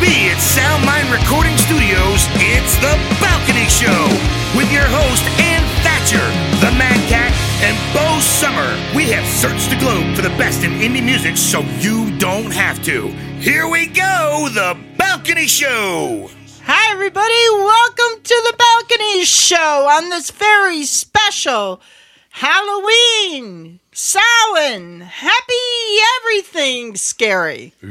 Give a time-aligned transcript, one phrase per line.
[0.00, 4.08] be at Soundmind Recording Studios, it's The Balcony Show
[4.56, 6.24] with your host, Ann Thatcher,
[6.64, 8.72] the Mad Cat, and Bo Sommer.
[8.96, 12.82] We have searched the globe for the best in indie music so you don't have
[12.84, 13.08] to.
[13.40, 16.30] Here we go, The Balcony Show.
[16.64, 17.44] Hi, everybody.
[17.52, 21.82] Welcome to the Balcony Show on this very special
[22.30, 25.54] Halloween, Samhain, happy
[26.20, 27.74] everything scary.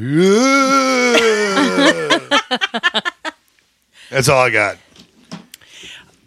[4.10, 4.78] That's all I got.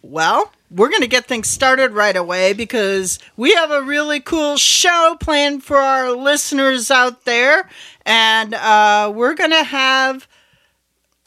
[0.03, 4.57] Well, we're going to get things started right away because we have a really cool
[4.57, 7.69] show planned for our listeners out there.
[8.05, 10.29] And uh, we're going to have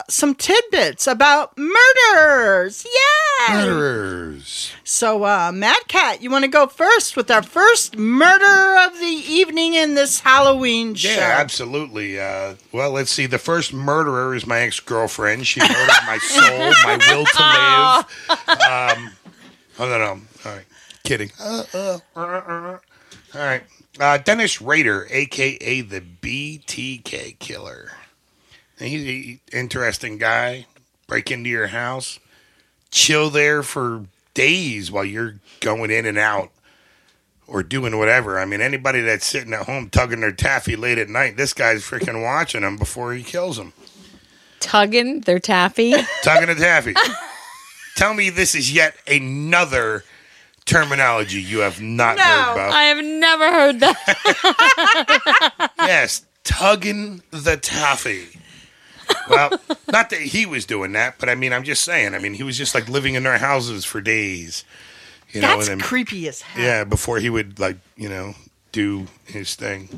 [0.08, 2.86] some tidbits about murders.
[2.86, 3.64] Yeah.
[3.64, 4.72] Murderers.
[4.84, 9.06] So, uh, Mad Cat, you want to go first with our first murder of the
[9.06, 11.08] evening in this Halloween show?
[11.08, 12.20] Yeah, absolutely.
[12.20, 13.26] Uh, well, let's see.
[13.26, 15.46] The first murderer is my ex girlfriend.
[15.46, 18.98] She murdered my soul, my will to live.
[18.98, 19.12] Um,
[19.78, 20.20] oh, no, no.
[20.44, 20.66] All right.
[21.04, 21.30] Kidding.
[21.40, 22.78] Uh, uh, uh, uh.
[23.34, 23.62] All right.
[23.98, 25.80] Uh, Dennis Rader, a.k.a.
[25.80, 27.92] the BTK Killer.
[28.78, 30.66] He's an interesting guy.
[31.06, 32.18] Break into your house,
[32.90, 36.50] chill there for days while you're going in and out
[37.46, 38.40] or doing whatever.
[38.40, 41.82] I mean, anybody that's sitting at home tugging their taffy late at night, this guy's
[41.84, 43.72] freaking watching them before he kills them.
[44.58, 45.94] Tugging their taffy.
[46.24, 46.94] Tugging a taffy.
[47.94, 50.02] Tell me this is yet another
[50.64, 52.72] terminology you have not No, heard about.
[52.72, 55.70] I have never heard that.
[55.78, 58.26] yes, tugging the taffy.
[59.28, 59.50] Well,
[59.90, 62.14] not that he was doing that, but I mean, I'm just saying.
[62.14, 64.64] I mean, he was just like living in their houses for days.
[65.30, 66.62] You know, That's and then, creepy as hell.
[66.64, 68.34] yeah, before he would like, you know,
[68.72, 69.88] do his thing.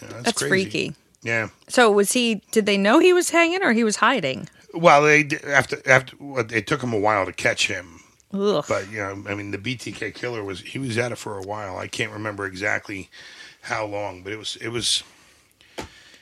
[0.00, 0.48] Yeah, that's That's crazy.
[0.64, 0.94] freaky.
[1.22, 1.48] Yeah.
[1.68, 2.42] So was he?
[2.50, 4.48] Did they know he was hanging or he was hiding?
[4.74, 8.00] Well, they d- after after well, it took him a while to catch him,
[8.34, 8.64] Ugh.
[8.68, 11.42] but you know, I mean, the BTK killer was he was at it for a
[11.42, 11.76] while.
[11.78, 13.08] I can't remember exactly
[13.62, 15.02] how long, but it was it was.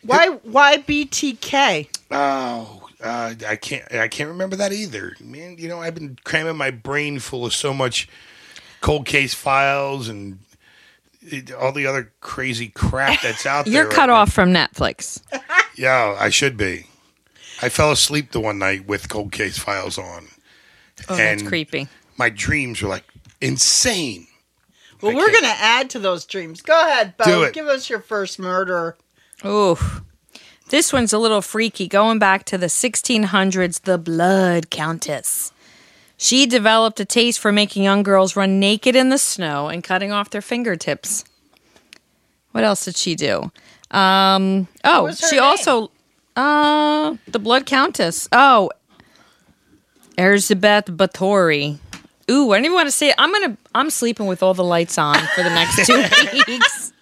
[0.02, 0.28] Why?
[0.42, 1.88] Why BTK?
[2.10, 3.92] Oh, uh, I can't.
[3.92, 5.16] I can't remember that either.
[5.20, 8.08] Man, you know, I've been cramming my brain full of so much
[8.80, 10.38] cold case files and
[11.58, 13.74] all the other crazy crap that's out there.
[13.74, 14.14] You're right cut now.
[14.14, 15.22] off from Netflix.
[15.76, 16.88] Yeah, I should be.
[17.62, 20.26] I fell asleep the one night with cold case files on.
[21.08, 21.88] Oh, that's creepy.
[22.18, 23.04] My dreams were like
[23.40, 24.26] insane.
[25.00, 26.60] Well, I we're going to add to those dreams.
[26.60, 27.24] Go ahead, Bo.
[27.24, 27.54] Do it.
[27.54, 28.98] Give us your first murder.
[29.44, 30.02] Oof.
[30.68, 31.88] This one's a little freaky.
[31.88, 35.52] Going back to the 1600s, the Blood Countess.
[36.16, 40.12] She developed a taste for making young girls run naked in the snow and cutting
[40.12, 41.24] off their fingertips.
[42.52, 43.50] What else did she do?
[43.90, 45.44] Um, oh, she name?
[45.44, 45.90] also
[46.36, 48.28] uh the Blood Countess.
[48.32, 48.70] Oh,
[50.16, 51.78] Elizabeth Bathory.
[52.30, 53.14] Ooh, I don't even want to say it.
[53.18, 55.96] I'm gonna I'm sleeping with all the lights on for the next two
[56.52, 56.92] weeks.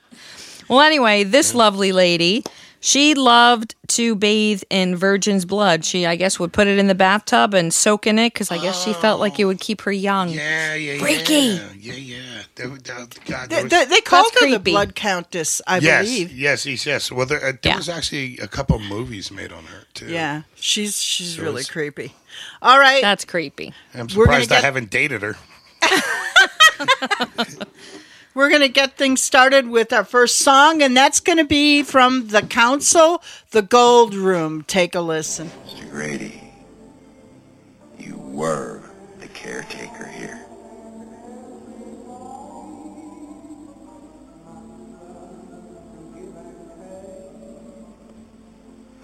[0.68, 2.44] Well, anyway, this lovely lady,
[2.80, 5.84] she loved to bathe in virgin's blood.
[5.84, 8.58] She, I guess, would put it in the bathtub and soak in it because I
[8.58, 10.28] guess she felt like it would keep her young.
[10.28, 11.32] Yeah, yeah, Freaky.
[11.34, 12.42] yeah, yeah, yeah.
[12.54, 14.70] There, was- God, there They, was, they, they called her the creepy.
[14.72, 16.32] Blood Countess, I yes, believe.
[16.32, 17.10] yes, yes, yes.
[17.12, 17.76] Well, there, uh, there Yeah.
[17.76, 20.06] was actually a couple movies made on her too.
[20.06, 22.14] Yeah, she's she's So really it's- creepy.
[22.62, 23.72] All right, That's creepy.
[23.94, 25.36] I'm We're gonna surprised I get- haven't dated her.
[28.34, 31.82] we're going to get things started with our first song, and that's going to be
[31.82, 34.62] from The Council, The Gold Room.
[34.62, 35.50] Take a listen.
[35.66, 35.90] Mr.
[35.90, 36.52] Grady,
[37.98, 38.82] you were
[39.20, 40.44] the caretaker here.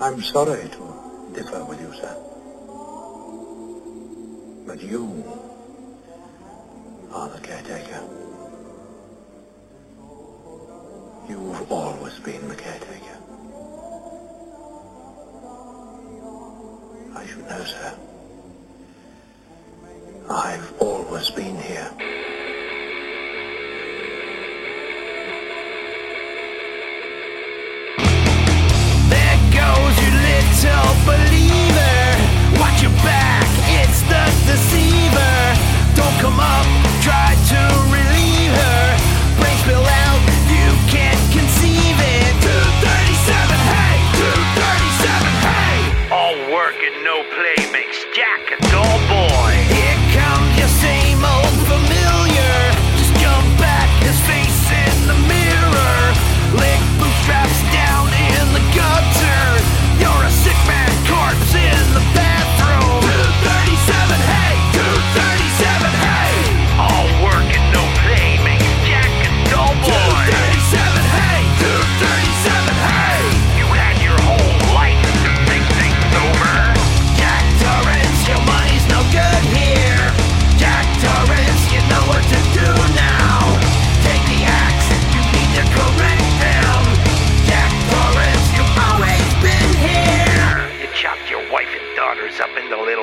[0.00, 2.14] I'm sorry to differ with you, sir.
[4.66, 5.24] But you
[7.12, 8.23] are the caretaker.
[11.28, 13.18] You've always been the caretaker.
[17.16, 17.94] I should know, sir.
[20.28, 21.90] I've always been here.
[29.08, 31.96] There goes your little believer.
[32.60, 33.48] Watch your back,
[33.80, 35.56] it's the deceiver.
[35.96, 36.66] Don't come up,
[37.00, 37.60] try to
[37.90, 38.13] relieve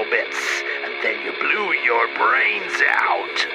[0.02, 3.51] little bits, and then you blew your brains out.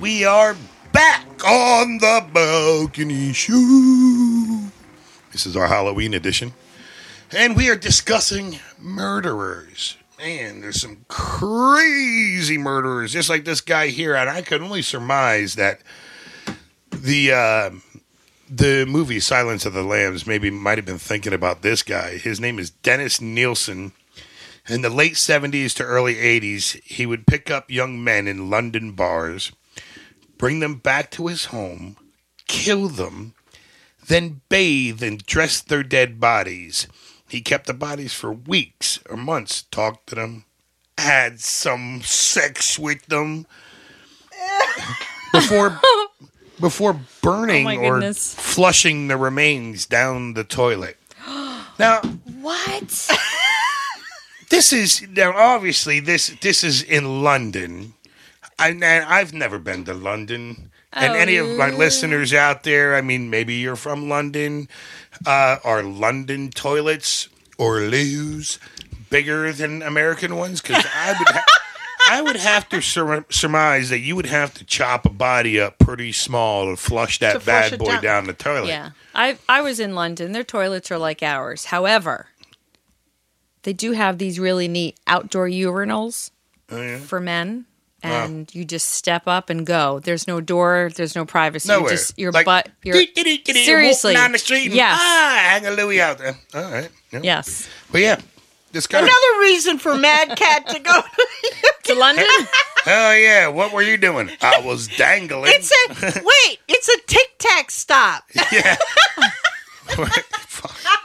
[0.00, 0.56] We are
[0.92, 4.70] back on the balcony show.
[5.32, 6.52] This is our Halloween edition.
[7.32, 9.96] And we are discussing murderers.
[10.20, 14.14] Man, there's some crazy murderers, just like this guy here.
[14.14, 15.80] And I could only surmise that
[16.92, 17.70] the uh,
[18.48, 22.18] the movie Silence of the Lambs maybe might have been thinking about this guy.
[22.18, 23.90] His name is Dennis Nilsen.
[24.68, 28.92] In the late 70s to early 80s, he would pick up young men in London
[28.92, 29.50] bars,
[30.38, 31.96] bring them back to his home,
[32.46, 33.34] kill them,
[34.06, 36.86] then bathe and dress their dead bodies.
[37.28, 40.44] He kept the bodies for weeks or months, talked to them,
[40.96, 43.46] had some sex with them
[45.32, 45.80] before
[46.60, 50.96] before burning Oh or flushing the remains down the toilet.
[51.78, 52.00] Now,
[52.40, 53.08] What?
[54.50, 57.94] this is now obviously this this is in London.
[58.58, 60.70] I, and I've never been to London.
[60.92, 64.68] And Oh, any of my listeners out there, I mean, maybe you're from London.
[65.26, 68.58] Uh, are London toilets or loos
[69.10, 70.60] bigger than American ones?
[70.62, 71.44] Because I would, ha-
[72.10, 75.78] I would have to sur- surmise that you would have to chop a body up
[75.78, 78.02] pretty small to flush that To flush bad boy down.
[78.02, 78.26] down.
[78.26, 78.68] the toilet.
[78.68, 78.90] Yeah.
[79.14, 80.32] I I was in London.
[80.32, 81.66] Their toilets are like ours.
[81.66, 82.28] However,
[83.62, 86.30] they do have these really neat outdoor urinals
[86.70, 86.98] Oh, yeah?
[86.98, 87.66] for men.
[88.02, 89.98] And you just step up and go.
[89.98, 90.90] There's no door.
[90.94, 91.68] There's no privacy.
[91.68, 91.90] You Nowhere.
[91.90, 92.68] Just your Like, butt.
[92.84, 94.12] Your dee-dee-dee-dee, Seriously.
[94.14, 94.66] walking down the street.
[94.66, 94.98] and, Yes.
[95.00, 96.36] Ah, hang a Louis out there.
[96.54, 96.90] All right.
[97.10, 97.20] Yeah.
[97.24, 97.68] yes.
[97.90, 98.20] But yeah,
[98.72, 98.98] this guy.
[99.00, 101.02] Another reason for Mad Cat to go.
[101.84, 102.24] To London.
[102.86, 104.30] Oh yeah, what were you doing?
[104.40, 105.50] I was dangling.
[105.54, 106.58] it's a wait.
[106.68, 108.24] It's a Tic Tac stop.
[108.52, 108.76] yeah.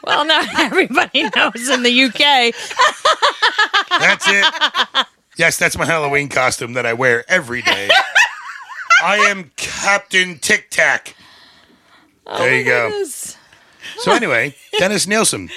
[0.04, 2.54] well, now everybody knows in the UK.
[4.00, 5.06] That's it.
[5.38, 7.90] Yes, that's my Halloween costume that I wear every day.
[9.04, 11.16] I am Captain Tic Tac.
[12.26, 12.90] there you go.
[12.90, 13.38] Goodness.
[13.98, 15.50] So anyway, Dennis Nilsen.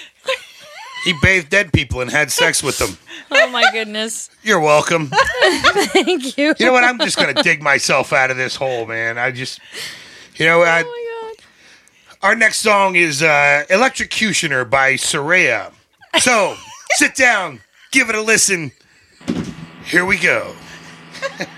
[1.04, 2.98] He bathed dead people and had sex with them.
[3.30, 4.28] Oh my goodness.
[4.42, 5.10] You're welcome.
[5.92, 6.54] Thank you.
[6.58, 6.82] You know what?
[6.82, 9.16] I'm just gonna dig myself out of this hole, man.
[9.16, 9.60] I just,
[10.36, 11.44] you know, I, Oh my god.
[12.28, 15.72] Our next song is uh, Electrocutioner by Soraya.
[16.18, 16.56] So
[16.96, 17.60] sit down,
[17.92, 18.72] give it a listen.
[19.86, 20.56] Here we go.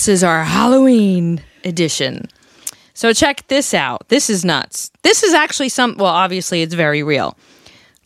[0.00, 2.26] this is our Halloween edition.
[2.94, 4.08] So check this out.
[4.08, 4.90] This is nuts.
[5.02, 7.36] This is actually some well, obviously it's very real.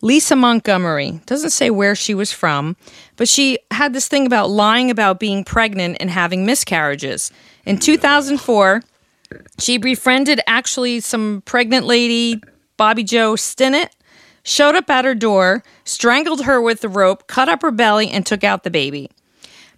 [0.01, 2.75] Lisa Montgomery doesn't say where she was from,
[3.15, 7.31] but she had this thing about lying about being pregnant and having miscarriages.
[7.65, 8.83] In 2004,
[9.57, 12.41] she befriended actually some pregnant lady,
[12.75, 13.91] Bobbie Jo Stinnett,
[14.43, 18.25] showed up at her door, strangled her with the rope, cut up her belly, and
[18.25, 19.09] took out the baby.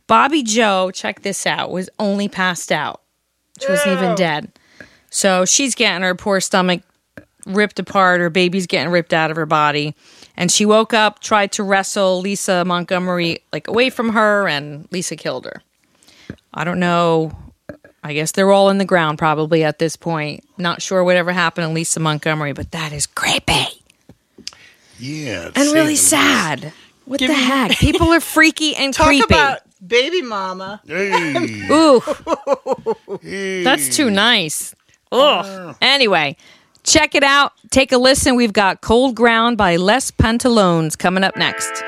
[0.08, 3.02] Bobbie Jo, check this out, was only passed out.
[3.62, 4.52] She wasn't even dead.
[5.10, 6.82] So she's getting her poor stomach
[7.46, 8.20] ripped apart.
[8.20, 9.96] Her baby's getting ripped out of her body.
[10.36, 15.16] And she woke up, tried to wrestle Lisa Montgomery like away from her, and Lisa
[15.16, 15.62] killed her.
[16.54, 17.32] I don't know.
[18.04, 20.44] I guess they're all in the ground probably at this point.
[20.58, 23.66] Not sure whatever happened to Lisa Montgomery, but that is creepy
[25.00, 25.50] Yeah.
[25.56, 26.72] and really sad.
[27.06, 27.72] What Give the me- heck?
[27.80, 29.24] People are freaky and Talk creepy.
[29.26, 30.82] about baby mama.
[30.86, 32.02] Hey, Ooh,
[33.22, 33.64] hey.
[33.64, 34.76] that's too nice.
[35.12, 35.46] Ugh.
[35.46, 35.74] Uh.
[35.82, 36.36] Anyway,
[36.84, 37.54] check it out.
[37.70, 38.36] Take a listen.
[38.36, 41.84] We've got Cold Ground by Les Pantalones coming up next.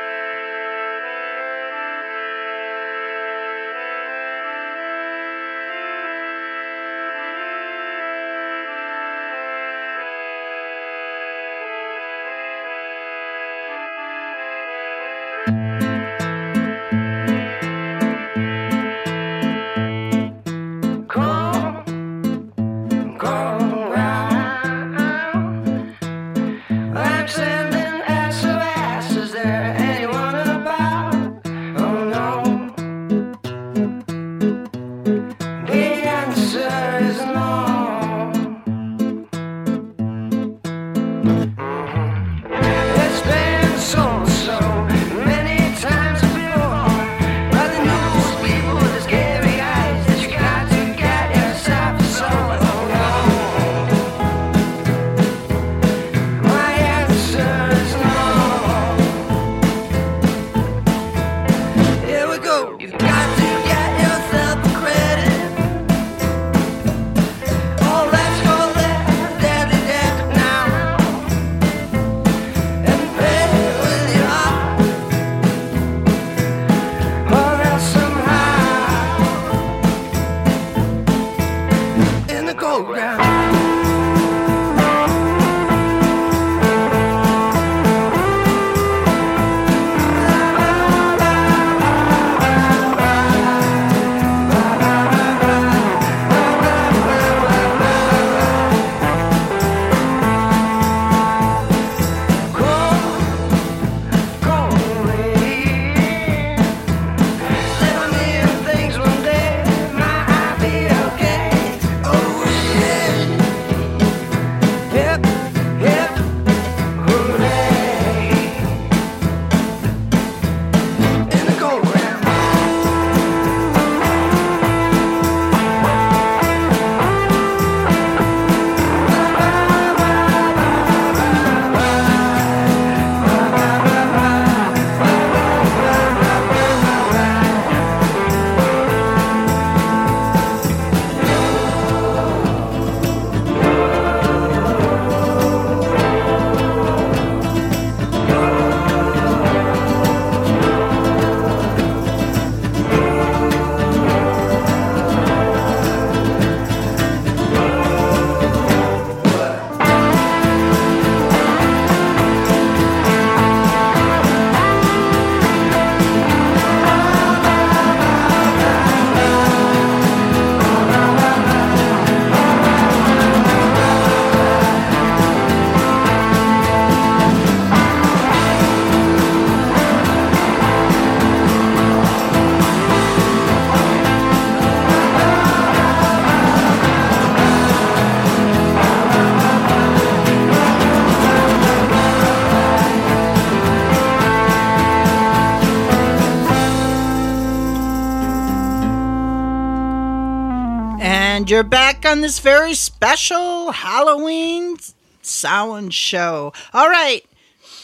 [201.49, 204.77] And you're back on this very special Halloween
[205.23, 206.53] sound show.
[206.75, 207.25] All right.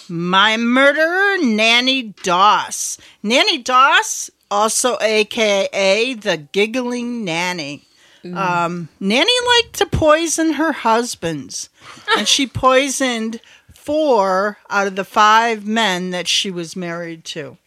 [0.07, 2.99] My murderer, Nanny Doss.
[3.23, 7.87] Nanny Doss, also AKA the Giggling Nanny.
[8.23, 11.69] Um, Nanny liked to poison her husbands,
[12.15, 13.41] and she poisoned
[13.73, 17.57] four out of the five men that she was married to.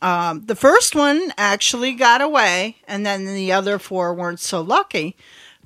[0.00, 5.16] Um, the first one actually got away, and then the other four weren't so lucky.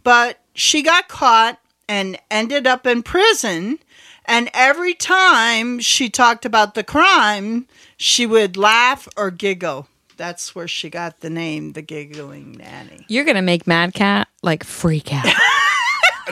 [0.02, 3.78] But she got caught and ended up in prison.
[4.24, 7.66] And every time she talked about the crime,
[7.96, 9.88] she would laugh or giggle.
[10.16, 13.04] That's where she got the name, the giggling nanny.
[13.08, 15.26] You're gonna make Mad Cat like freak out.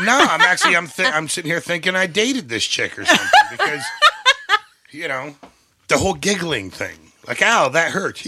[0.03, 3.29] No, I'm actually I'm th- I'm sitting here thinking I dated this chick or something
[3.51, 3.83] because
[4.93, 5.35] you know
[5.89, 7.10] the whole giggling thing.
[7.27, 8.17] Like, ow, that hurt.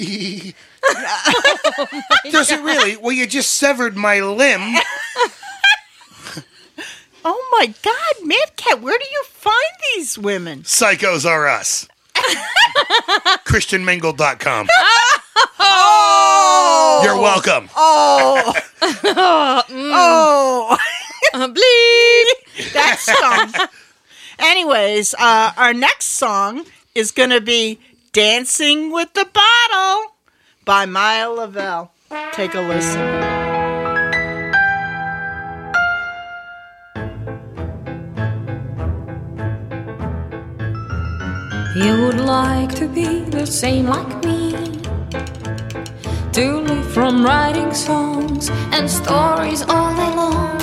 [2.31, 2.97] Does it really?
[2.97, 4.63] Well, you just severed my limb.
[7.25, 9.55] Oh my God, Mad Cat, where do you find
[9.95, 10.63] these women?
[10.63, 11.87] Psychos are us.
[13.47, 14.67] ChristianMingle.com.
[15.61, 17.69] Oh, You're welcome.
[17.77, 18.53] oh,
[19.71, 20.77] oh.
[21.33, 22.73] Uh, bleep.
[22.73, 23.69] That song.
[24.41, 26.65] Anyways, uh, our next song
[26.97, 27.79] is going to be
[28.13, 30.13] Dancing with the Bottle
[30.67, 31.93] by Maya Lavelle.
[32.33, 33.01] Take a listen.
[41.75, 44.53] You would like to be the same like me.
[46.33, 50.61] To live from writing songs and stories all day long.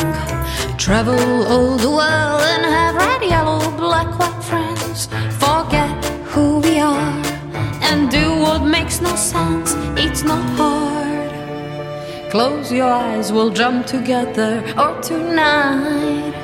[0.77, 5.07] Travel all the world and have red, yellow, black, white friends.
[7.89, 9.73] And do what makes no sense.
[9.97, 11.31] It's not hard.
[12.31, 16.35] Close your eyes, we'll jump together or tonight.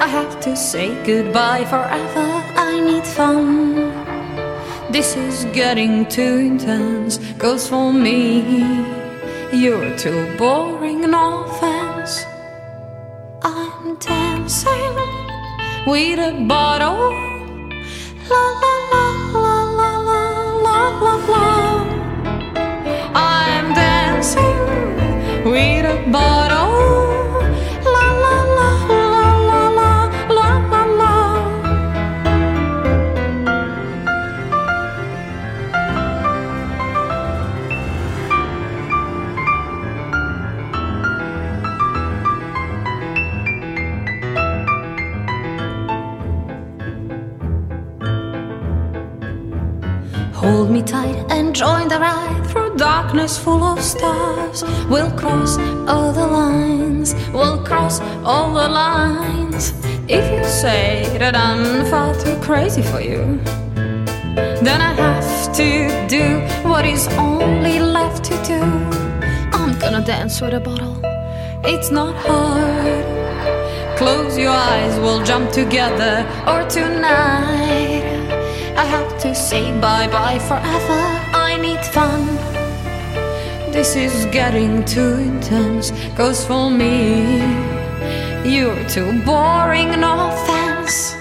[0.00, 2.26] I have to say goodbye forever.
[2.68, 3.74] I need fun.
[4.92, 7.18] This is getting too intense.
[7.36, 8.16] Goes for me.
[9.52, 12.24] You're too boring, no offense.
[13.42, 14.96] I'm dancing
[15.86, 17.10] with a bottle.
[18.30, 18.77] La la
[51.58, 54.62] join the ride through darkness full of stars.
[54.88, 59.72] We'll cross all the lines, we'll cross all the lines.
[60.06, 63.40] If you say that I'm far too crazy for you,
[64.62, 66.26] then I have to do
[66.68, 68.60] what is only left to do.
[69.58, 71.00] I'm gonna dance with a bottle,
[71.64, 73.04] it's not hard.
[73.98, 78.04] Close your eyes, we'll jump together, or tonight.
[78.76, 81.17] I have to say bye bye forever.
[81.60, 82.24] Need fun.
[83.72, 85.90] This is getting too intense.
[86.16, 87.38] Goes for me.
[88.44, 91.17] You're too boring, no offense.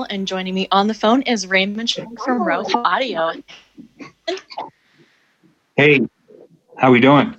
[0.00, 3.32] Emily and joining me on the phone is Raymond Schick from Rofo Audio.
[5.76, 6.00] Hey,
[6.76, 7.36] how are we doing?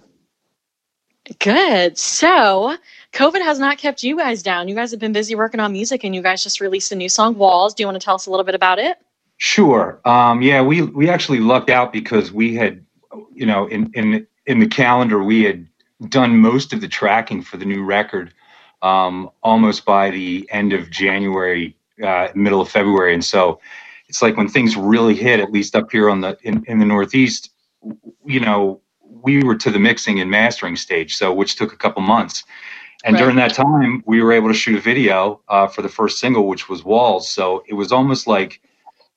[1.39, 1.97] Good.
[1.97, 2.75] So,
[3.13, 4.67] COVID has not kept you guys down.
[4.67, 7.09] You guys have been busy working on music, and you guys just released a new
[7.09, 7.73] song, Walls.
[7.73, 8.97] Do you want to tell us a little bit about it?
[9.37, 9.99] Sure.
[10.05, 12.85] Um, yeah, we we actually lucked out because we had,
[13.33, 15.67] you know, in in in the calendar we had
[16.09, 18.33] done most of the tracking for the new record
[18.81, 23.59] um, almost by the end of January, uh, middle of February, and so
[24.07, 26.85] it's like when things really hit, at least up here on the in, in the
[26.85, 27.51] Northeast,
[28.25, 28.81] you know,
[29.23, 32.43] we were to the mixing and mastering stage, so which took a couple months.
[33.03, 33.21] And Right.
[33.21, 36.47] during that time, we were able to shoot a video uh, for the first single,
[36.47, 37.31] which was Walls.
[37.31, 38.61] So it was almost like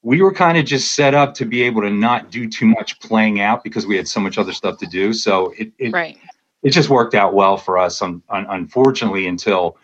[0.02, 3.00] we were kind of just set up to be able to not do too much
[3.00, 5.12] playing out because we had so much other stuff to do.
[5.12, 6.16] So it it, Right.
[6.62, 8.00] it just worked out well for us.
[8.00, 9.76] Un, un, unfortunately, until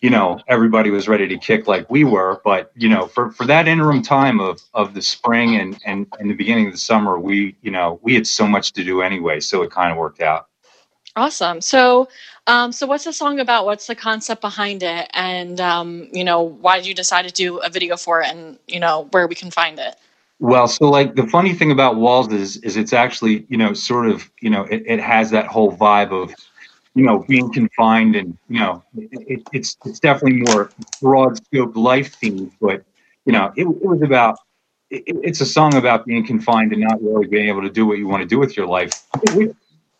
[0.00, 2.40] you know everybody was ready to kick like we were.
[2.44, 6.30] But you know, for for that interim time of of the spring and and and
[6.30, 9.40] the beginning of the summer, we you know we had so much to do anyway,
[9.40, 10.48] so it kind of worked out.
[11.16, 11.60] Awesome.
[11.60, 12.08] So,
[12.46, 13.66] um, so what's the song about?
[13.66, 15.10] What's the concept behind it?
[15.12, 18.28] And um, you know, why did you decide to do a video for it?
[18.30, 19.96] And you know, where we can find it?
[20.38, 24.08] Well, so like the funny thing about Walls is is it's actually you know sort
[24.08, 26.34] of you know it, it has that whole vibe of
[26.94, 31.76] you know being confined and you know it, it, it's it's definitely more broad scope
[31.76, 32.82] life themed, but
[33.24, 34.38] you know it, it was about
[34.90, 37.98] it, it's a song about being confined and not really being able to do what
[37.98, 38.92] you want to do with your life.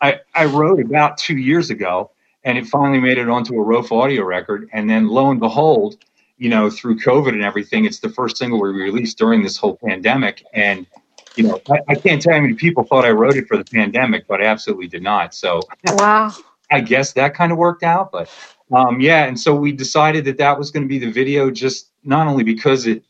[0.01, 2.11] I I wrote about two years ago,
[2.43, 5.97] and it finally made it onto a Rofo audio record, and then lo and behold,
[6.41, 9.77] you know, through COVID and everything, it's the first single we released during this whole
[9.85, 10.43] pandemic.
[10.53, 10.87] And,
[11.35, 13.63] you know, I, I can't tell how many people thought I wrote it for the
[13.63, 15.35] pandemic, but I absolutely did not.
[15.35, 16.33] So Wow.
[16.71, 18.11] I guess that kind of worked out.
[18.11, 18.29] But
[18.71, 21.91] um, yeah, and so we decided that that was going to be the video, just
[22.03, 23.03] not only because it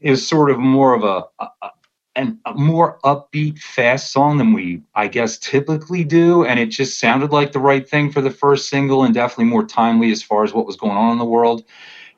[0.00, 1.70] is sort of more of a, a,
[2.46, 7.32] a more upbeat, fast song than we, I guess, typically do, and it just sounded
[7.32, 10.52] like the right thing for the first single, and definitely more timely as far as
[10.52, 11.64] what was going on in the world.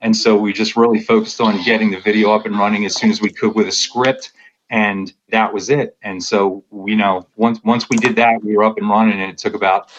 [0.01, 3.11] And so we just really focused on getting the video up and running as soon
[3.11, 4.33] as we could with a script,
[4.71, 5.97] and that was it.
[6.03, 9.31] And so you know, once once we did that, we were up and running, and
[9.31, 9.90] it took about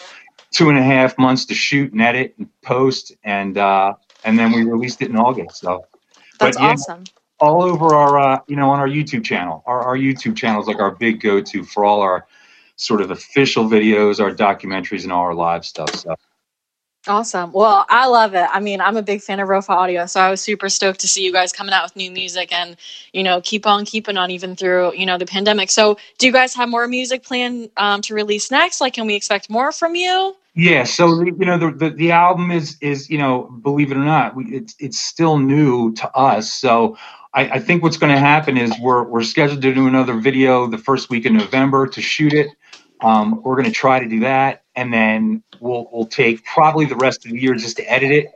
[0.54, 4.52] two and a half months to shoot and edit and post, and uh, and then
[4.52, 5.58] we released it in August.
[5.58, 5.84] So
[6.40, 6.70] That's But, yeah.
[6.70, 7.04] awesome.
[7.40, 9.62] all over our uh, you know on our YouTube channel.
[9.66, 12.26] Our, our YouTube channel is like our big go to for all our
[12.76, 15.94] sort of official videos, our documentaries, and all our live stuff.
[15.94, 16.14] So
[17.06, 17.52] Awesome.
[17.52, 18.46] Well, I love it.
[18.50, 21.08] I mean, I'm a big fan of Rofo Audio, so I was super stoked to
[21.08, 22.78] see you guys coming out with new music and,
[23.12, 25.70] you know, keep on keeping on even through, you know, the pandemic.
[25.70, 28.80] So, do you guys have more music planned um, to release next?
[28.80, 30.34] Like, can we expect more from you?
[30.54, 34.04] Yeah, so you know the, the the album is is you know believe it or
[34.04, 36.52] not, we, it's it's still new to us.
[36.52, 36.96] So
[37.34, 40.68] I, I think what's going to happen is we're we're scheduled to do another video
[40.68, 42.50] the first week in November to shoot it.
[43.00, 46.96] Um, we're going to try to do that, and then we'll we'll take probably the
[46.96, 48.32] rest of the year just to edit it,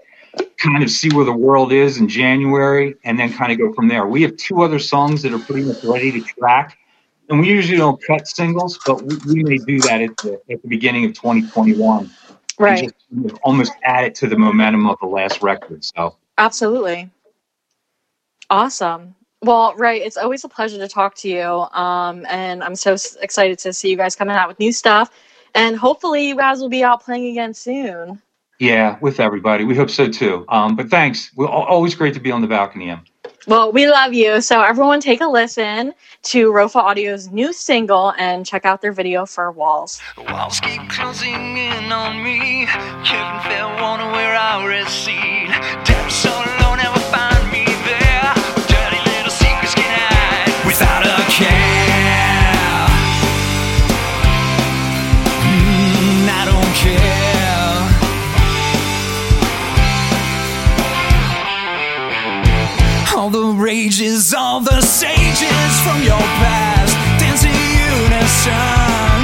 [0.57, 3.87] kind of see where the world is in January, and then kind of go from
[3.87, 4.09] there.
[4.09, 6.77] We have two other songs that are pretty much ready to track,
[7.29, 10.63] and we usually don't cut singles, but we, we may do that at the at
[10.63, 12.11] the beginning of 2021
[12.59, 12.85] Right.
[12.85, 15.85] just kind of almost add it to the momentum of the last record.
[15.85, 17.11] So Absolutely.
[18.51, 19.15] Awesome.
[19.43, 20.03] Well, right.
[20.03, 21.45] It's always a pleasure to talk to you.
[21.45, 25.11] Um, and I'm so excited to see you guys coming out with new stuff.
[25.55, 28.21] And hopefully, you guys will be out playing again soon.
[28.59, 30.45] yeah, with everybody, we hope so too.
[30.49, 31.31] Um, but thanks.
[31.37, 32.91] We're always great to be on the balcony.
[32.91, 33.03] Em.
[33.49, 34.43] Well, we love you.
[34.43, 39.25] So, everyone, take a listen to Rofo Audio's new single and check out their video
[39.25, 40.03] for Walls.
[40.19, 42.67] Walls keep closing in on me.
[42.67, 45.49] Heaven fell, receipt.
[45.85, 46.58] Damn, so
[63.29, 66.97] All the rages all the sages from your past.
[67.21, 69.21] Dance in unison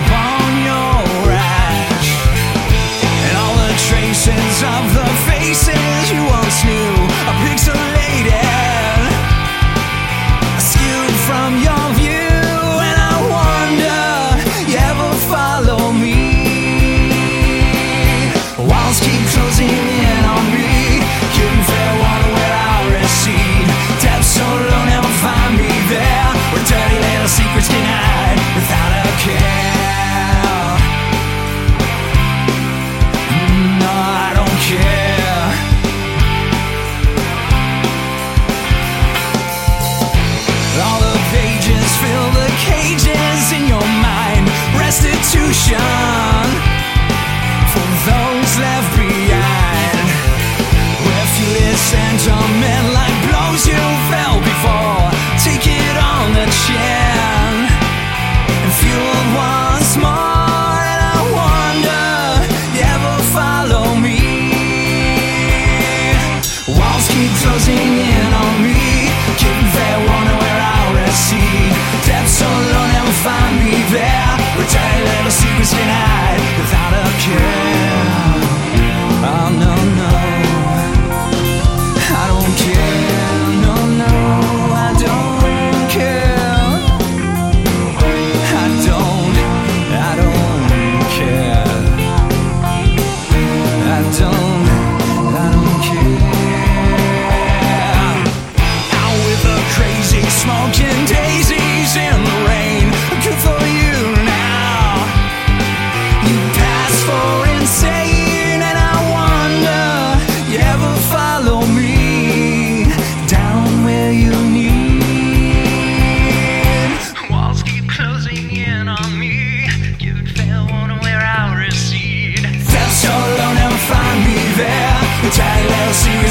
[0.00, 0.96] upon your
[1.28, 2.10] rash,
[3.26, 5.99] and all the traces of the faces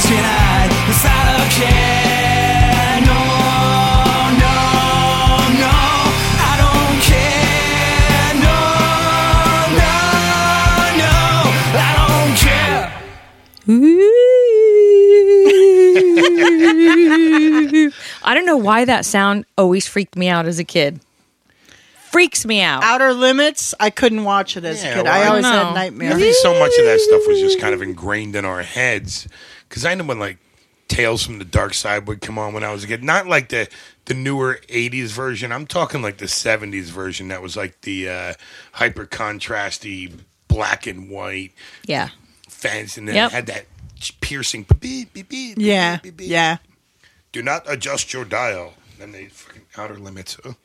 [0.02, 1.30] tell secrets behind inside.
[3.06, 3.20] No,
[4.40, 4.56] no,
[5.60, 5.76] no,
[6.42, 8.34] I don't care.
[8.46, 8.58] No,
[9.80, 9.94] no,
[11.00, 11.16] no,
[11.76, 12.88] I don't care.
[18.24, 21.00] I don't know why that sound always freaked me out as a kid.
[22.12, 22.84] Freaks me out.
[22.84, 25.04] Outer Limits, I couldn't watch it as Yeah, a kid.
[25.06, 25.52] well, I I always know.
[25.52, 26.16] had I nightmares.
[26.20, 29.28] think so much of that stuff was just kind of ingrained in our heads.
[29.70, 30.38] Because I know when like
[30.88, 33.04] Tales from the Dark Side would come on when I was a kid.
[33.04, 33.70] Not like the
[34.06, 35.52] the newer '80s version.
[35.52, 37.28] I'm talking like the '70s version.
[37.28, 38.34] That was like the uh,
[38.74, 40.12] hyper contrasty
[40.48, 41.52] black and white
[41.86, 42.10] yeah.
[42.48, 43.32] fans, and then Yep.
[43.32, 43.66] had that
[44.22, 44.66] piercing.
[44.80, 46.58] beep, beep, beep, Yeah, yeah.
[47.32, 48.74] Do not adjust your dial.
[48.98, 50.38] Then they fucking outer limits.
[50.44, 50.56] Oh.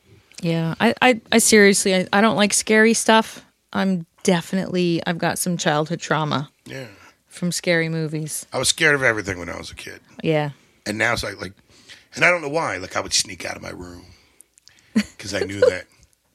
[0.41, 0.75] Yeah.
[0.79, 3.45] I, I, I seriously, I, I don't like scary stuff.
[3.71, 6.87] I'm definitely, I've got some childhood trauma Yeah.
[7.35, 8.45] From scary movies.
[8.53, 9.99] I was scared of everything when I was a kid.
[10.23, 10.51] Yeah.
[10.85, 11.53] And now it's like, like,
[12.15, 12.77] and I don't know why.
[12.77, 14.05] Like, I would sneak out of my room
[14.93, 15.85] because I knew that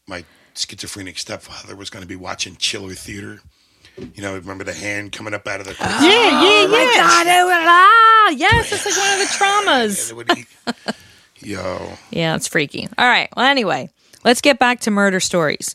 [0.06, 3.40] my schizophrenic stepfather was going to be watching Chiller Theater.
[4.14, 6.96] You know, remember the hand coming up out of the Yeah, yeah, yeah.
[6.96, 10.10] God, oh, ah, yes, it's like one of the traumas.
[10.10, 10.96] And it would eat-
[11.48, 12.88] Yo, Yeah, it's freaky.
[12.98, 13.28] All right.
[13.36, 13.88] Well, anyway,
[14.24, 15.74] let's get back to murder stories.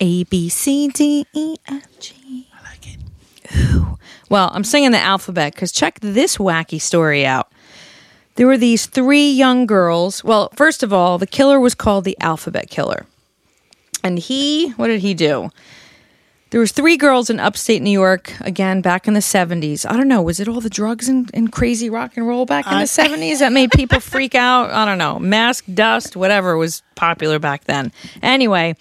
[0.00, 2.48] A B C D E F G.
[2.52, 2.98] I like it.
[3.74, 3.95] Ooh.
[4.28, 7.50] Well, I'm singing the alphabet because check this wacky story out.
[8.34, 10.22] There were these three young girls.
[10.22, 13.06] Well, first of all, the killer was called the Alphabet Killer,
[14.02, 15.50] and he, what did he do?
[16.50, 19.84] There was three girls in upstate New York again back in the 70s.
[19.88, 22.66] I don't know, was it all the drugs and, and crazy rock and roll back
[22.70, 24.70] in the 70s that made people freak out?
[24.70, 25.18] I don't know.
[25.18, 27.92] Mask, dust, whatever was popular back then.
[28.22, 28.76] Anyway,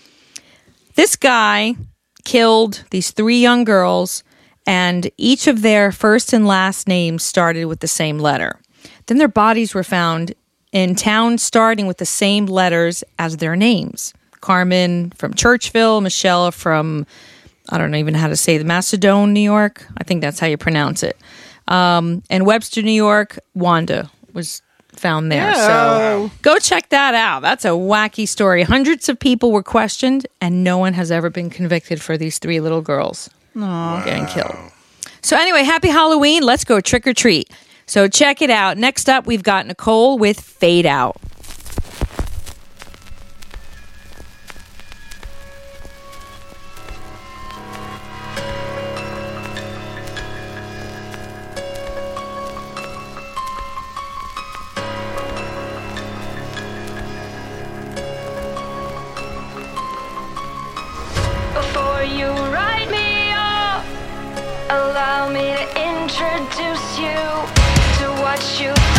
[0.94, 1.76] this guy
[2.24, 4.24] killed these three young girls
[4.66, 8.60] and each of their first and last names started with the same letter.
[9.08, 10.34] Then their bodies were found
[10.72, 14.14] in towns starting with the same letters as their names.
[14.42, 17.06] Carmen from Churchville, Michelle from
[17.70, 19.88] I don't even know even how to say the Macedon, New York.
[19.98, 21.18] I think that's how you pronounce it.
[21.68, 25.56] Um, and Webster, New York, Wanda was found there.
[25.56, 27.42] So go check that out.
[27.42, 28.62] That's a wacky story.
[28.62, 32.60] Hundreds of people were questioned, and no one has ever been convicted for these three
[32.60, 34.56] little girls getting killed.
[35.22, 36.44] So anyway, happy Halloween.
[36.44, 37.50] Let's go trick or treat.
[37.88, 38.78] So check it out.
[38.78, 41.18] Next up, we've got Nicole with Fade Out.
[66.18, 67.18] Introduce you
[68.00, 68.95] to what you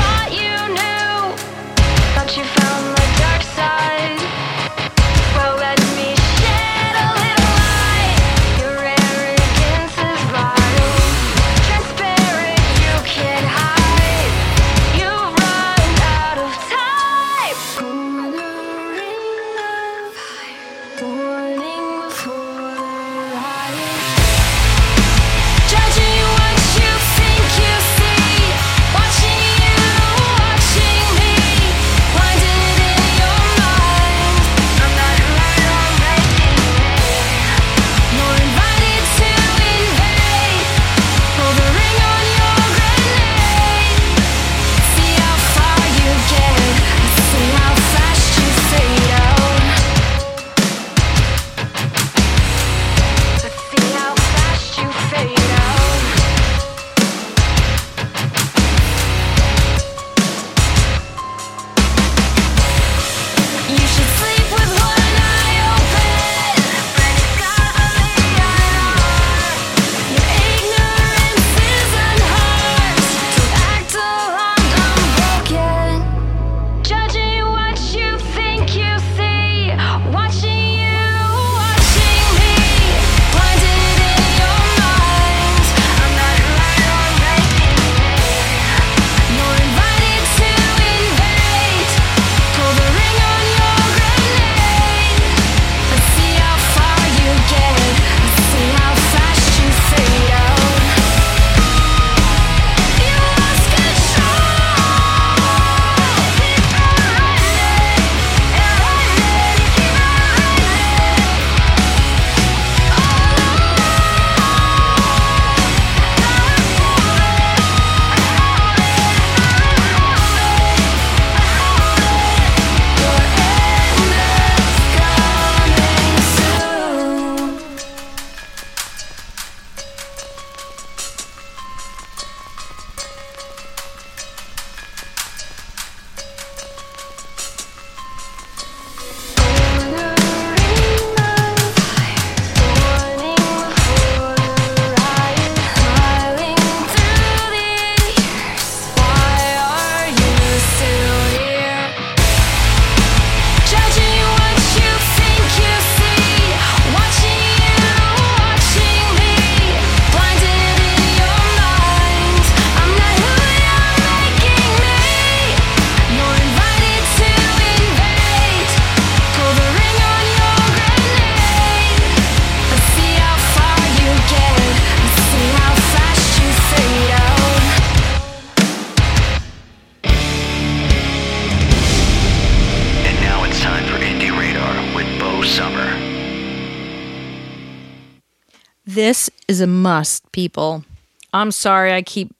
[189.57, 190.85] is a must, people.
[191.33, 192.35] I'm sorry I keep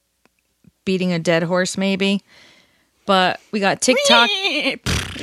[0.85, 2.23] beating a dead horse, maybe,
[3.07, 4.29] but we got TikTok.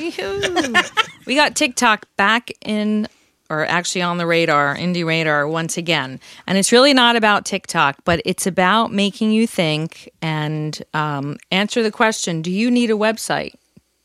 [1.28, 3.08] we got TikTok back in,
[3.48, 6.20] or actually on the radar, indie radar once again.
[6.48, 11.84] And it's really not about TikTok, but it's about making you think and um, answer
[11.84, 13.54] the question Do you need a website?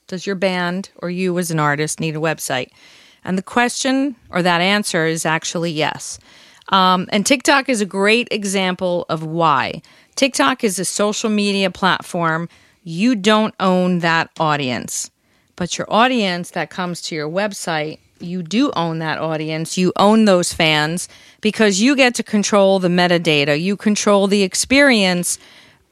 [0.08, 2.68] Does your band or you as an artist need a website?
[3.24, 6.18] And the question or that answer is actually yes.
[6.70, 9.82] Um, and TikTok is a great example of why.
[10.16, 12.48] TikTok is a social media platform.
[12.84, 15.10] You don't own that audience,
[15.56, 19.78] but your audience that comes to your website, you do own that audience.
[19.78, 21.08] You own those fans
[21.40, 25.38] because you get to control the metadata, you control the experience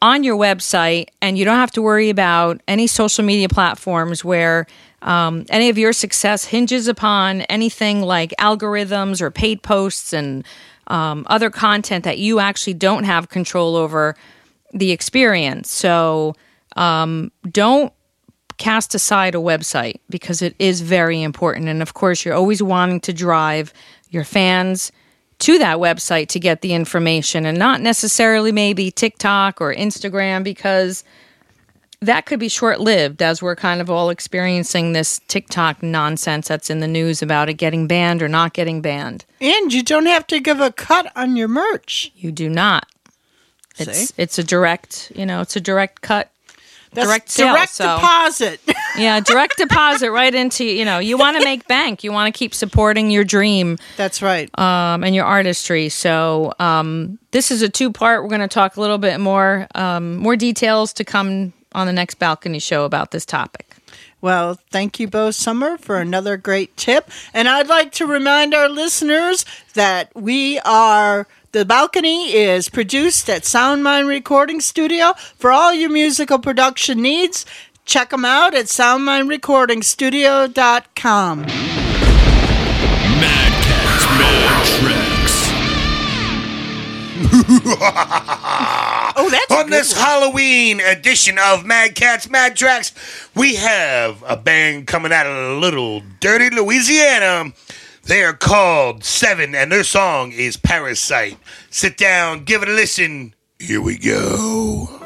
[0.02, 4.66] on your website, and you don't have to worry about any social media platforms where
[5.06, 10.44] um, any of your success hinges upon anything like algorithms or paid posts and
[10.88, 14.16] um, other content that you actually don't have control over
[14.74, 15.70] the experience.
[15.72, 16.34] So
[16.76, 17.92] um, don't
[18.58, 21.68] cast aside a website because it is very important.
[21.68, 23.72] And of course, you're always wanting to drive
[24.10, 24.90] your fans
[25.38, 31.04] to that website to get the information and not necessarily maybe TikTok or Instagram because
[32.00, 36.68] that could be short lived as we're kind of all experiencing this TikTok nonsense that's
[36.70, 39.24] in the news about it getting banned or not getting banned.
[39.40, 42.12] And you don't have to give a cut on your merch.
[42.16, 42.86] You do not.
[43.78, 44.14] It's See?
[44.16, 46.30] it's a direct, you know, it's a direct cut,
[46.92, 47.52] That's direct sale.
[47.52, 48.60] direct so deposit.
[48.98, 50.98] yeah, direct deposit right into you know.
[50.98, 52.02] You want to make bank.
[52.02, 54.48] You want to keep supporting your dream That's right.
[54.58, 55.90] um, and your artistry.
[55.90, 58.22] So um, this is a two part.
[58.22, 61.92] We're going to talk a little bit more, um, more details to come on the
[61.92, 63.76] next balcony show about this topic.
[64.20, 67.08] Well, thank you, Bo Sommer, for another great tip.
[67.32, 71.28] And I'd like to remind our listeners that we are.
[71.52, 75.12] The Balcony is produced at Soundmind Recording Studio.
[75.36, 77.46] For all your musical production needs,
[77.84, 81.42] check them out at soundmindrecordingstudio.com.
[81.42, 84.95] Mad Cats, Mad Tracks.
[89.18, 90.02] Oh, that's On this one.
[90.02, 92.92] Halloween edition of Mad Cats, Mad Tracks,
[93.34, 97.52] we have a band coming out of little dirty Louisiana.
[98.04, 101.38] They are called SevVven, and their song is Parasite.
[101.70, 103.34] Sit down, give it a listen.
[103.58, 105.05] Here we go.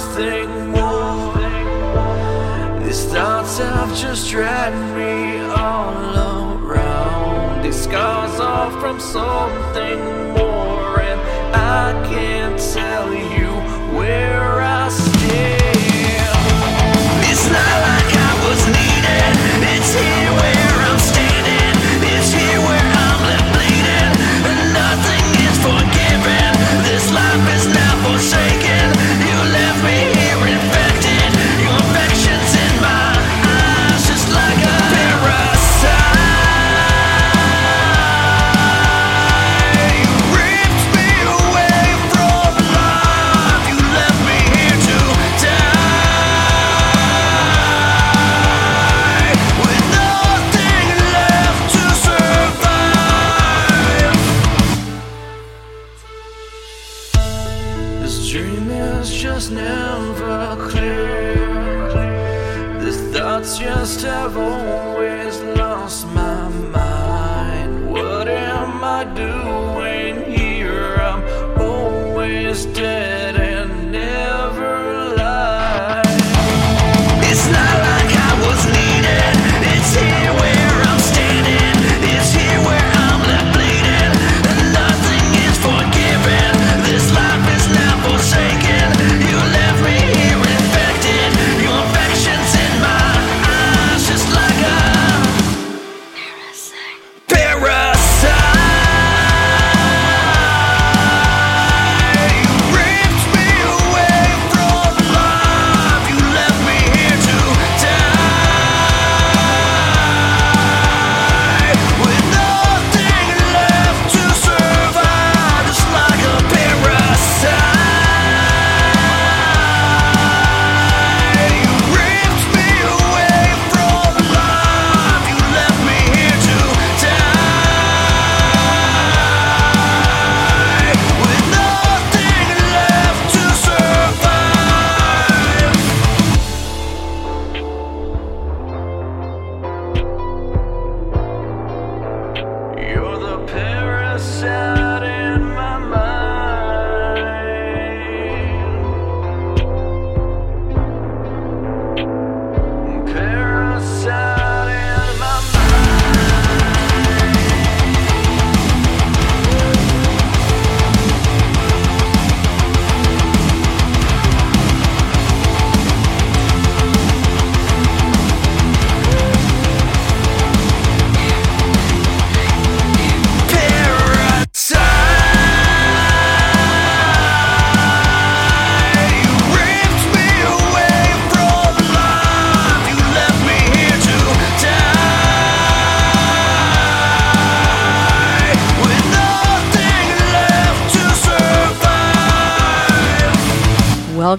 [0.00, 1.34] Nothing more.
[2.82, 5.94] These thoughts have just dragged me all
[6.64, 7.62] around.
[7.62, 10.00] These scars are from something
[10.38, 11.20] more, and
[11.54, 13.50] I can't tell you
[13.96, 14.59] where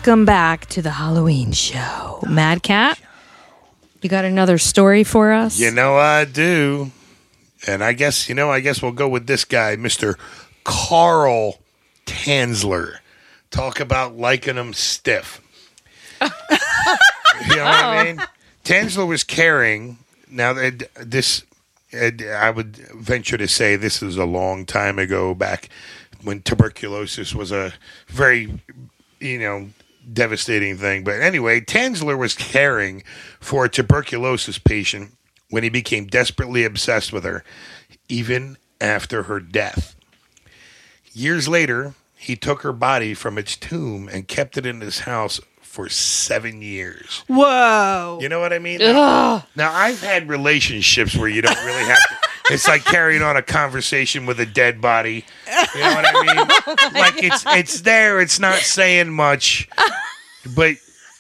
[0.03, 2.23] Welcome back to the Halloween show.
[2.27, 2.99] Mad Cat,
[4.01, 5.59] you got another story for us?
[5.59, 6.89] You know I do.
[7.67, 10.17] And I guess, you know, I guess we'll go with this guy, Mr.
[10.63, 11.59] Carl
[12.07, 12.95] Tanzler.
[13.51, 15.39] Talk about liking him stiff.
[16.19, 18.03] you know what I oh.
[18.03, 18.21] mean?
[18.65, 19.99] Tanzler was carrying.
[20.27, 21.43] Now, that this,
[21.93, 25.69] I would venture to say this is a long time ago, back
[26.23, 27.73] when tuberculosis was a
[28.07, 28.59] very,
[29.19, 29.69] you know,
[30.11, 31.03] devastating thing.
[31.03, 33.03] But anyway, Tanzler was caring
[33.39, 35.11] for a tuberculosis patient
[35.49, 37.43] when he became desperately obsessed with her,
[38.09, 39.95] even after her death.
[41.13, 45.39] Years later, he took her body from its tomb and kept it in his house
[45.61, 47.23] for seven years.
[47.27, 48.19] Whoa.
[48.21, 48.79] You know what I mean?
[48.79, 52.15] Now, now, I've had relationships where you don't really have to.
[52.51, 55.25] It's like carrying on a conversation with a dead body.
[55.75, 56.47] You know what I mean?
[57.01, 58.19] Like it's it's there.
[58.21, 59.67] It's not saying much,
[60.55, 60.75] but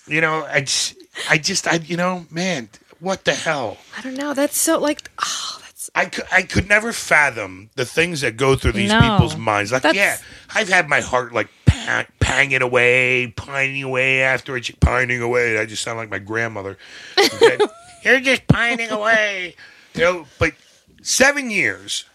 [0.07, 0.95] you know, I just,
[1.29, 2.69] I just, I you know, man,
[2.99, 3.77] what the hell?
[3.97, 4.33] I don't know.
[4.33, 8.55] That's so like, oh, that's I could, I could never fathom the things that go
[8.55, 8.99] through these No.
[9.01, 9.71] people's minds.
[9.71, 10.17] Like, That's- yeah,
[10.53, 15.57] I've had my heart like pa- panging away, pining away after it, pining away.
[15.57, 16.77] I just sound like my grandmother.
[17.17, 17.57] Okay?
[18.03, 19.55] You're just pining away,
[19.93, 20.25] you know.
[20.39, 20.53] But
[21.01, 22.05] seven years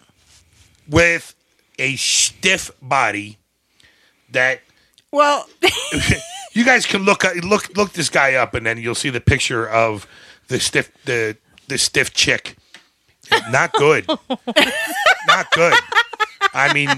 [0.88, 1.34] with
[1.78, 3.38] a stiff body
[4.30, 4.60] that
[5.10, 5.48] Well,
[6.52, 9.68] you guys can look look look this guy up, and then you'll see the picture
[9.68, 10.06] of
[10.48, 11.36] the stiff the
[11.68, 12.56] the stiff chick.
[13.50, 14.06] Not good.
[15.26, 15.74] not good.
[16.54, 16.88] I mean,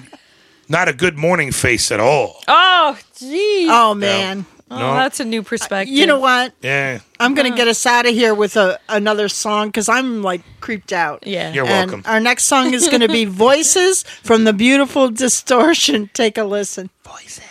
[0.69, 2.43] not a good morning face at all.
[2.47, 3.71] oh, geez.
[3.73, 4.45] oh man.
[4.71, 4.95] Oh, No.
[4.95, 5.95] that's a new perspective.
[5.95, 6.53] You know what?
[6.61, 7.57] Yeah, I'm gonna uh.
[7.57, 11.27] get us out of here with a another song because I'm like creeped out.
[11.27, 11.53] Yeah.
[11.53, 12.03] you're And welcome.
[12.11, 16.11] our next song is going to be Voices from the Beautiful Distortion.
[16.13, 16.91] Take a listen.
[17.03, 17.48] Fearing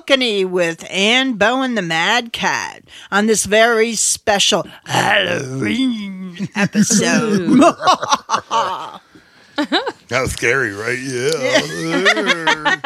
[0.00, 7.48] balcony with Ann Bowen the Mad Cat on this very special Halloween episode.
[10.08, 10.98] That was scary, right?
[10.98, 12.80] Yeah.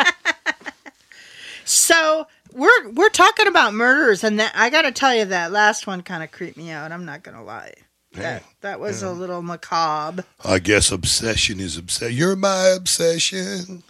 [1.65, 5.87] so we're we're talking about murders, and that, I got to tell you that last
[5.87, 6.91] one kind of creeped me out.
[6.91, 7.75] I'm not gonna lie.
[8.15, 10.25] That that was a little macabre.
[10.45, 12.17] I guess obsession is obsession.
[12.17, 13.85] You're my obsession.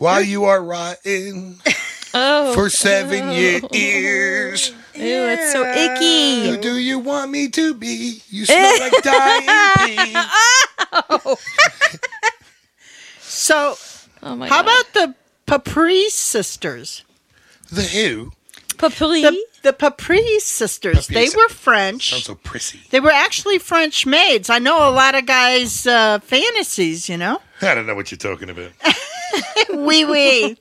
[0.00, 1.60] While you are rotting
[2.12, 6.60] Oh, for seven years, ew, it's so who icky.
[6.60, 8.20] do you want me to be?
[8.28, 9.46] You smell like dying
[11.26, 11.34] pee.
[13.20, 13.76] So
[14.22, 14.84] Oh my how god.
[14.84, 15.14] about the
[15.46, 17.04] Paprese sisters?
[17.70, 18.32] The who?
[18.76, 19.22] Papri?
[19.22, 21.06] The, the Paprese sisters.
[21.06, 21.36] They Paprese.
[21.36, 22.10] were French.
[22.10, 22.80] Sounds so prissy.
[22.90, 24.50] They were actually French maids.
[24.50, 27.40] I know a lot of guys' uh, fantasies, you know?
[27.62, 28.70] I don't know what you're talking about.
[29.70, 30.56] Wee wee.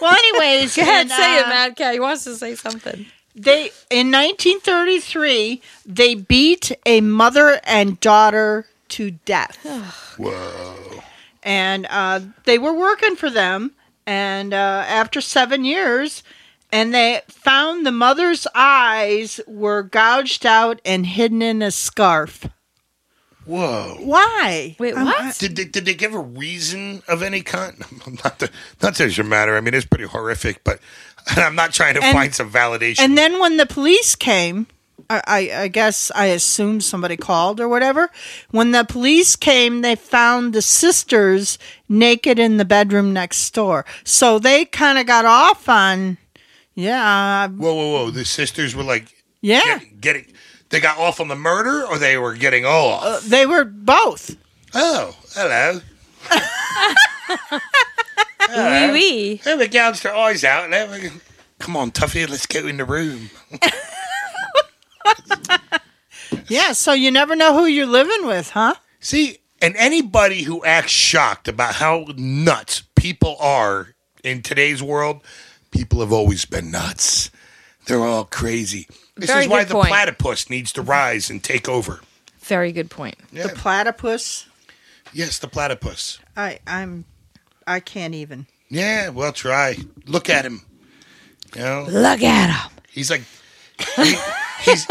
[0.00, 1.94] well, anyways, Go ahead, in, say it, uh, Mad Cat.
[1.94, 3.06] He wants to say something.
[3.34, 9.56] They in 1933 they beat a mother and daughter to death,
[10.18, 11.02] Whoa.
[11.42, 13.72] and uh, they were working for them.
[14.06, 16.22] And uh, after seven years,
[16.72, 22.46] and they found the mother's eyes were gouged out and hidden in a scarf.
[23.44, 23.96] Whoa.
[24.00, 24.76] Why?
[24.78, 25.38] Wait, Um, what?
[25.38, 27.76] Did they, did they give a reason of any kind?
[28.24, 29.56] Not that, not that it should matter.
[29.56, 30.80] I mean, it's pretty horrific, but
[31.36, 33.00] I'm not trying to And- find some validation.
[33.00, 34.66] And then when the police came,
[35.10, 38.10] I, I, I guess I assume somebody called or whatever.
[38.50, 43.84] When the police came, they found the sisters naked in the bedroom next door.
[44.04, 46.18] So they kind of got off on,
[46.74, 48.10] yeah, whoa, whoa, whoa!
[48.10, 49.06] The sisters were like
[49.40, 49.60] yeah.
[49.78, 50.31] getting, getting.
[50.72, 53.04] They got off on the murder, or they were getting off.
[53.04, 54.34] Uh, they were both.
[54.74, 55.80] oh, hello.
[58.48, 59.40] Wee wee.
[59.44, 60.64] They were gouged their eyes out.
[60.64, 61.14] and they were-
[61.58, 63.30] Come on, Tuffy, let's go in the room.
[66.48, 68.74] Yeah, so you never know who you're living with, huh?
[69.00, 73.94] See, and anybody who acts shocked about how nuts people are
[74.24, 75.22] in today's world,
[75.70, 77.30] people have always been nuts.
[77.86, 78.86] They're all crazy.
[79.16, 79.88] This Very is why the point.
[79.88, 82.00] platypus needs to rise and take over.
[82.40, 83.16] Very good point.
[83.32, 83.46] Yeah.
[83.46, 84.46] The platypus.
[85.12, 86.18] yes, the platypus.
[86.36, 87.04] I, I'm,
[87.66, 88.46] I can't even.
[88.68, 89.76] Yeah, well, try.
[90.06, 90.62] Look at him.
[91.54, 92.78] You know, Look at him.
[92.90, 93.22] he's like,
[93.96, 94.16] he-
[94.64, 94.86] he's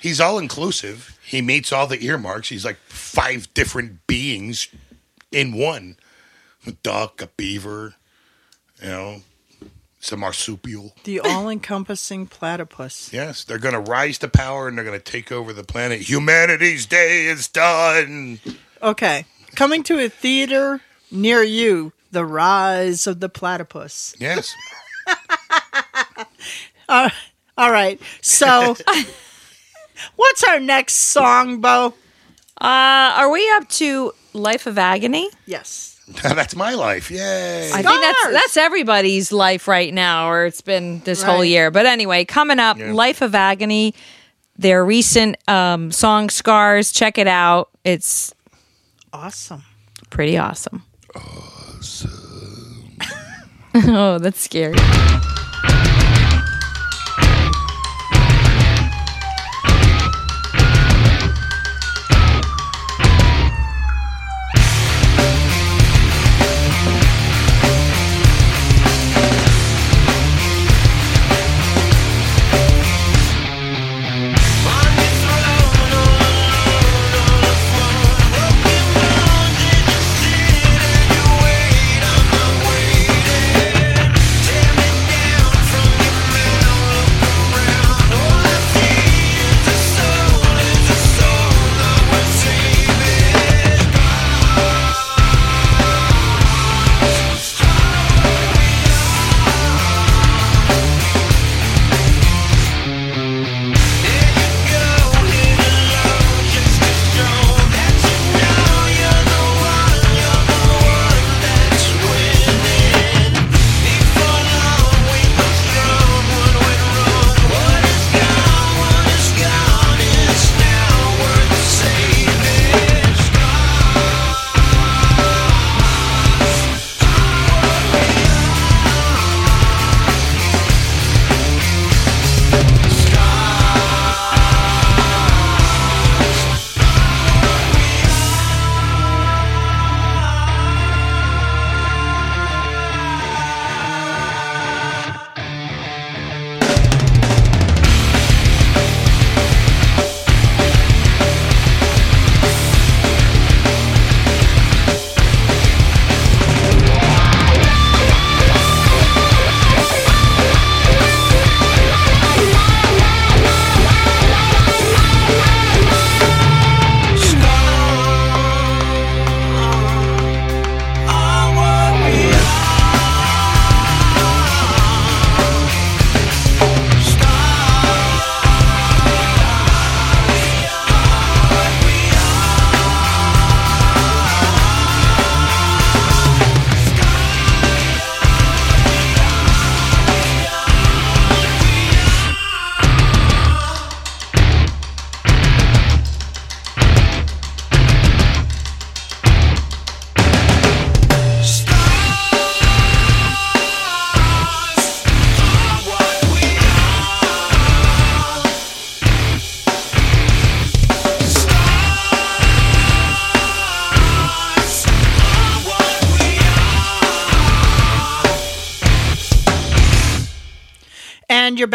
[0.00, 1.18] he's all inclusive.
[1.22, 2.48] He meets all the earmarks.
[2.48, 4.68] He's like five different beings
[5.30, 5.96] in one:
[6.66, 7.94] a duck, a beaver,
[8.82, 9.22] you know,
[10.06, 10.94] it's a marsupial.
[11.02, 13.12] The all-encompassing platypus.
[13.12, 16.08] Yes, they're going to rise to power and they're going to take over the planet.
[16.08, 18.38] Humanity's day is done.
[18.80, 19.24] Okay,
[19.56, 20.80] coming to a theater
[21.10, 21.92] near you.
[22.12, 24.14] The rise of the platypus.
[24.18, 24.54] Yes.
[26.88, 27.10] Uh,
[27.58, 28.00] all right.
[28.22, 28.76] So,
[30.16, 31.94] what's our next song, Bo?
[32.60, 35.28] Uh, are we up to Life of Agony?
[35.46, 35.95] Yes.
[36.22, 37.10] That's my life.
[37.10, 37.70] Yay.
[37.72, 41.72] I think that's that's everybody's life right now, or it's been this whole year.
[41.72, 42.92] But anyway, coming up, Yeah.
[42.92, 43.92] Life of Agony,
[44.56, 48.32] their recent um, song "Scars." Check it out; it's
[49.12, 49.64] Awesome.
[50.10, 50.84] pretty awesome.
[53.74, 54.76] oh, that's scary.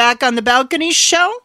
[0.01, 1.43] Back on the balcony show.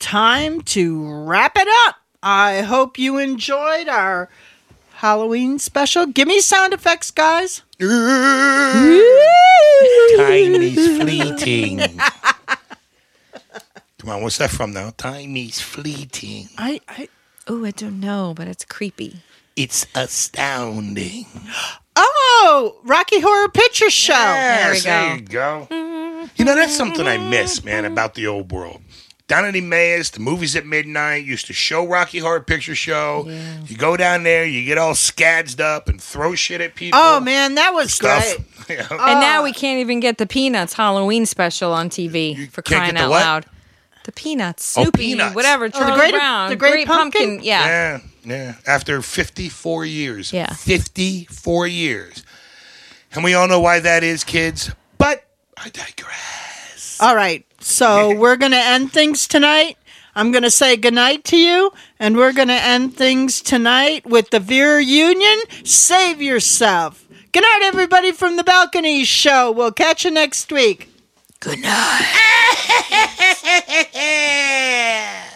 [0.00, 1.94] Time to wrap it up.
[2.20, 4.28] I hope you enjoyed our
[4.94, 6.06] Halloween special.
[6.06, 7.62] Give me sound effects, guys.
[10.16, 11.78] Tiny's fleeting.
[13.98, 14.92] Come on, what's that from now?
[14.96, 16.48] Tiny's fleeting.
[16.58, 17.08] I, I
[17.46, 19.18] Oh, I don't know, but it's creepy.
[19.54, 21.26] It's astounding.
[21.96, 24.12] Oh, Rocky Horror Picture Show.
[24.12, 25.66] Yes, we there you go.
[26.36, 28.82] You know, that's something I miss, man, about the old world.
[29.28, 33.24] Down at Emmaus, the movies at midnight used to show Rocky Horror Picture Show.
[33.66, 37.00] You go down there, you get all scadsed up and throw shit at people.
[37.02, 38.22] Oh man, that was stuff.
[38.24, 38.46] great.
[38.68, 38.96] You oh.
[38.96, 39.04] know?
[39.04, 42.94] And now we can't even get the Peanuts Halloween special on TV for can't crying
[42.94, 43.20] get the out what?
[43.24, 43.46] loud.
[44.04, 45.34] The Peanuts, Oh, Snoopy, Peanuts.
[45.36, 47.40] whatever, oh, the Charlie Great- Brown, the Great Pumpkin?
[47.42, 47.64] Yeah.
[47.66, 48.56] Yeah, yeah.
[48.66, 50.32] After 54 years.
[50.32, 50.52] Yeah.
[50.52, 52.24] 54 years.
[53.12, 54.70] And we all know why that is, kids.
[54.98, 55.24] But
[55.56, 56.98] I digress.
[57.00, 57.46] All right.
[57.60, 59.78] So we're going to end things tonight.
[60.14, 64.30] I'm going to say goodnight to you, and we're going to end things tonight with
[64.30, 65.38] the Veer Union.
[65.62, 67.06] Save yourself.
[67.32, 69.52] Good night, everybody from the Balcony Show.
[69.52, 70.88] We'll catch you next week.
[71.40, 72.06] Good night.